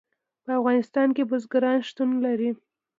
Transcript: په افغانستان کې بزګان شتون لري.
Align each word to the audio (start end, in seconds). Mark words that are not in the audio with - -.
په 0.43 0.51
افغانستان 0.59 1.07
کې 1.15 1.23
بزګان 1.29 1.77
شتون 1.89 2.09
لري. 2.25 2.49